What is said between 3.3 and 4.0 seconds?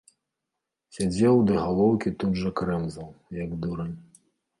як дурань.